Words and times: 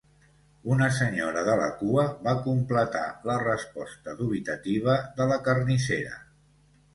Una 0.75 0.85
senyora 0.99 1.43
de 1.49 1.57
la 1.59 1.67
cua 1.81 2.05
va 2.27 2.33
completar 2.45 3.03
la 3.31 3.35
resposta 3.45 4.17
dubitativa 4.23 4.97
de 5.21 5.29
la 5.35 5.39
carnissera. 5.51 6.19